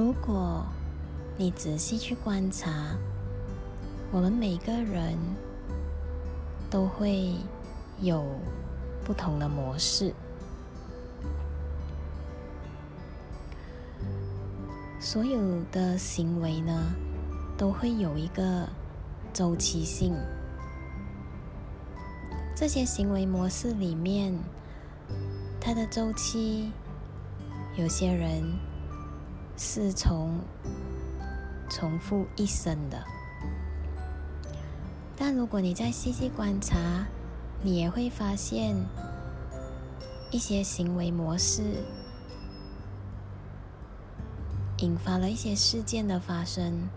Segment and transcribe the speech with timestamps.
[0.00, 0.64] 如果
[1.36, 2.96] 你仔细去观察，
[4.10, 5.14] 我们每个人
[6.70, 7.34] 都会
[8.00, 8.24] 有
[9.04, 10.14] 不同的模式，
[14.98, 15.38] 所有
[15.70, 16.94] 的行为呢，
[17.58, 18.66] 都会有一个
[19.34, 20.14] 周期性。
[22.56, 24.34] 这些行为模式里面，
[25.60, 26.72] 它的周期，
[27.76, 28.42] 有些人
[29.62, 30.40] 是从
[31.68, 32.98] 重复一生的。
[35.14, 37.06] 但如果你再细细观察，
[37.62, 38.74] 你也会发现
[40.30, 41.62] 一些行为模式
[44.78, 46.88] 引发了一些事件的发生，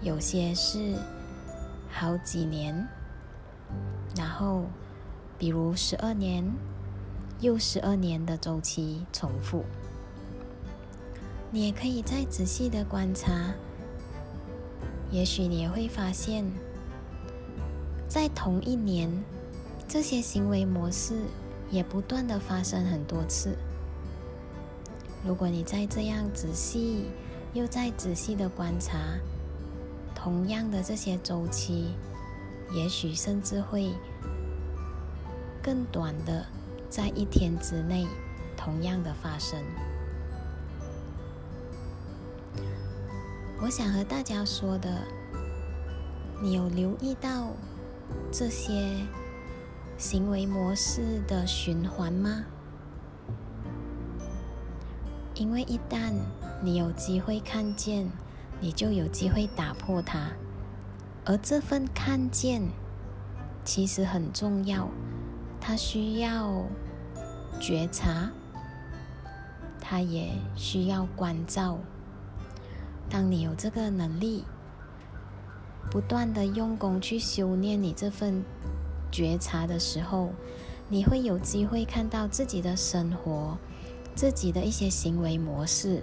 [0.00, 0.94] 有些是
[1.90, 2.86] 好几年。
[4.16, 4.62] 然后，
[5.36, 6.48] 比如十二年
[7.40, 9.64] 又十二年的周期重复，
[11.50, 13.54] 你也可以再仔细的观察，
[15.10, 16.44] 也许你也会发现，
[18.08, 19.10] 在同一年，
[19.88, 21.22] 这些行为模式
[21.70, 23.56] 也不断的发生很多次。
[25.24, 27.06] 如果你再这样仔细
[27.52, 28.98] 又再仔细的观察，
[30.14, 31.94] 同样的这些周期。
[32.72, 33.92] 也许甚至会
[35.62, 36.44] 更短的，
[36.90, 38.04] 在一天之内
[38.56, 39.62] 同样的发生。
[43.58, 45.00] 我想和大家说的，
[46.42, 47.52] 你有留意到
[48.30, 48.94] 这些
[49.96, 52.44] 行为模式的循环吗？
[55.34, 56.12] 因为一旦
[56.62, 58.10] 你有机会看见，
[58.60, 60.28] 你就有机会打破它。
[61.24, 62.62] 而这份看见
[63.64, 64.88] 其实很重要，
[65.58, 66.62] 它需要
[67.58, 68.30] 觉察，
[69.80, 71.78] 它也需要关照。
[73.08, 74.44] 当你有这个能力，
[75.90, 78.42] 不断的用功去修炼你这份
[79.10, 80.30] 觉察的时候，
[80.88, 83.56] 你会有机会看到自己的生活，
[84.14, 86.02] 自己的一些行为模式，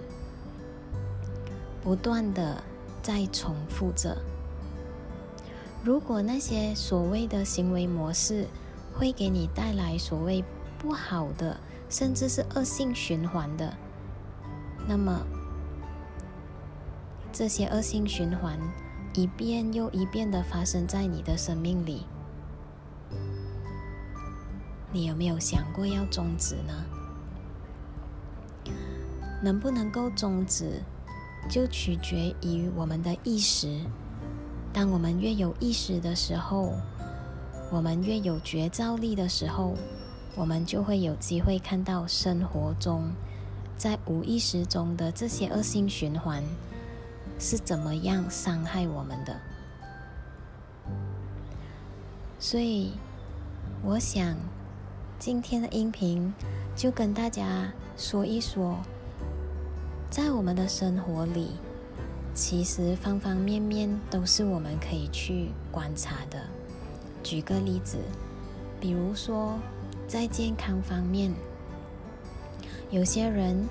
[1.82, 2.62] 不断的
[3.02, 4.16] 在重复着。
[5.84, 8.46] 如果那些所谓的行为模式
[8.94, 10.42] 会给你带来所谓
[10.78, 11.60] 不好的，
[11.90, 13.76] 甚至是恶性循环的，
[14.88, 15.20] 那么
[17.34, 18.56] 这些恶性循环
[19.12, 22.06] 一遍又一遍的发生在你的生命里，
[24.92, 26.72] 你有没有想过要终止呢？
[29.42, 30.80] 能不能够终止，
[31.50, 33.80] 就取决于我们的意识。
[34.72, 36.72] 当我们越有意识的时候，
[37.68, 39.74] 我们越有觉照力的时候，
[40.36, 43.10] 我们就会有机会看到生活中
[43.76, 46.40] 在无意识中的这些恶性循环
[47.44, 49.36] 是怎么样伤害我们的。
[52.38, 52.94] 所以，
[53.82, 54.34] 我想
[55.18, 56.32] 今天的音频
[56.74, 58.78] 就跟大家说一说，
[60.08, 61.50] 在我们的生活里。
[62.32, 66.42] 其实方方面面都是我们可以去观察的。
[67.22, 67.98] 举个例子，
[68.80, 69.58] 比如说
[70.08, 71.32] 在健康方面，
[72.90, 73.64] 有些人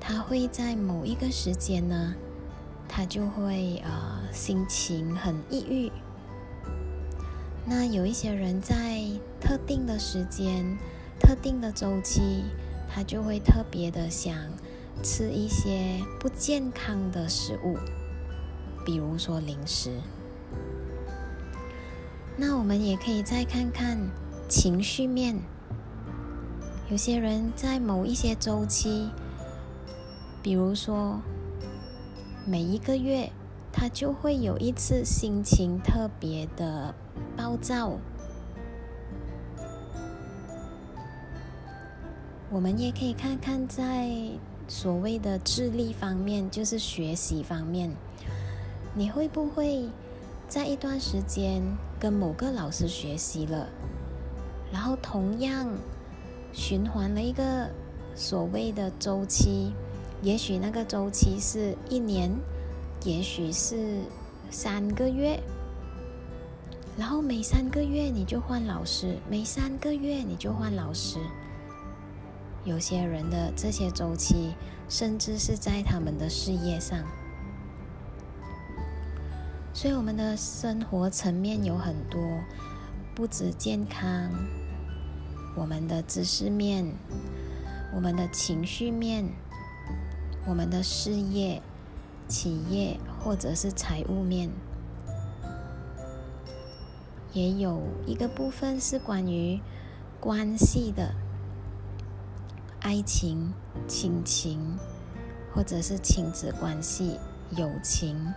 [0.00, 2.14] 他会在某一个时间呢，
[3.00, 5.90] 他就会呃心情很抑郁。
[7.64, 9.00] 那有一些人在
[9.40, 10.76] 特定的时间、
[11.18, 12.44] 特定的周期，
[12.92, 14.36] 他就会特别的想。
[15.02, 17.78] 吃一些不健康的食物，
[18.84, 19.98] 比如说零食。
[22.36, 23.96] 那我们也可以再看看
[24.46, 25.38] 情绪面。
[26.90, 29.08] 有些人在某一些周期，
[30.42, 31.18] 比如说
[32.46, 33.30] 每一个月，
[33.72, 36.94] 他就会有一次心情特别的
[37.36, 37.98] 暴躁。
[42.50, 44.10] 我们也可以看看在。
[44.68, 47.90] 所谓的智力方面，就是学习方面，
[48.94, 49.88] 你会不会
[50.46, 51.60] 在一段时间
[51.98, 53.68] 跟某个老师学习了，
[54.72, 55.66] 然后同样
[56.52, 57.68] 循环了一个
[58.14, 59.72] 所谓的周期，
[60.22, 62.30] 也许那个周期是一年，
[63.04, 64.02] 也许是
[64.50, 65.40] 三个月，
[66.98, 71.18] 然后每三个月你就换老师，每三个月你就换老师。
[72.64, 74.52] 有些人的这些周期，
[74.90, 77.02] 甚至是在他们的事业上，
[79.72, 82.20] 所以我们的生活层面有很多，
[83.14, 84.30] 不止健康，
[85.56, 86.84] 我们的知识面，
[87.94, 89.24] 我们的情绪面，
[90.46, 91.60] 我们的事业、
[92.26, 94.50] 企业或者是财务面，
[97.32, 99.60] 也有一个部分是关于
[100.18, 101.14] 关系的，
[102.80, 103.52] 爱情、
[103.86, 104.78] 亲情，
[105.54, 107.18] 或者是亲子关系、
[107.56, 108.32] 友情，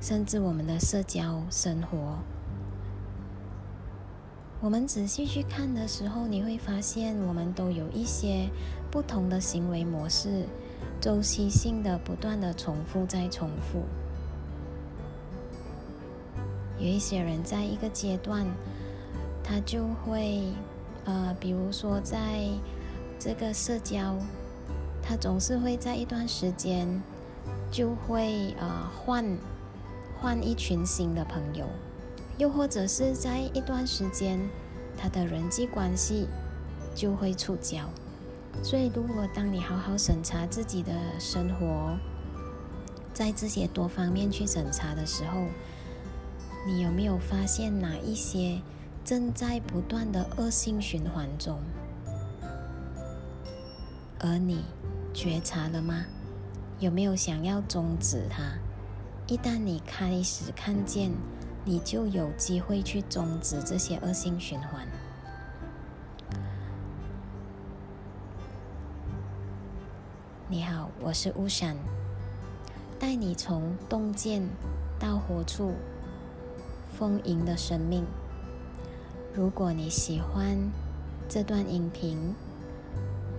[0.00, 2.18] 甚至我们的社交生活。
[4.62, 8.50] 我们仔细去看的时候，你会发现我们都有一些
[8.90, 10.46] 不同的行为模式，
[11.00, 13.82] 周期性的不断的重复再重复。
[16.78, 18.46] 有一些人在一个阶段，
[19.42, 20.42] 他就会，
[21.04, 22.46] 呃，比如说在
[23.18, 24.14] 这个社交，
[25.02, 27.02] 他总是会在一段时间
[27.70, 29.24] 就会呃换
[30.20, 31.66] 换一群新的朋友。
[32.36, 34.38] 又或者是在一段时间，
[34.96, 36.26] 他的人际关系
[36.94, 37.84] 就会触礁。
[38.62, 41.96] 所以，如果当你好好审查自己的生活，
[43.12, 45.46] 在这些多方面去审查的时候，
[46.66, 48.60] 你有没有发现哪一些
[49.04, 51.58] 正在不断的恶性循环中？
[54.18, 54.64] 而你
[55.14, 56.04] 觉察了吗？
[56.78, 58.42] 有没有想要终止它？
[59.26, 61.12] 一旦你开始看见。
[61.62, 64.88] 你就有机会去终止这些恶性循环。
[70.52, 71.76] 你好，我是乌闪，
[72.98, 74.42] 带你从洞见
[74.98, 75.74] 到活出
[76.98, 78.04] 丰盈的生命。
[79.32, 80.58] 如果你喜欢
[81.28, 82.34] 这段音频，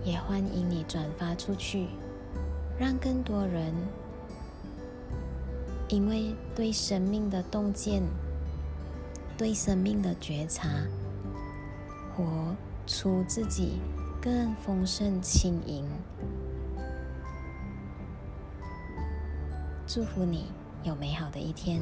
[0.02, 1.88] 也欢迎你转发出去，
[2.78, 3.74] 让更多人。
[5.88, 8.02] 因为对生命的洞见，
[9.36, 10.66] 对生命的觉察，
[12.16, 12.56] 活
[12.86, 13.82] 出自己
[14.18, 15.84] 更丰盛轻盈。
[19.94, 20.46] 祝福你
[20.84, 21.78] 有美好的一天。